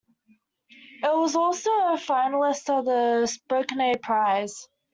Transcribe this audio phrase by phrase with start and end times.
[1.03, 4.67] It was also a finalist for the Spokane Prize.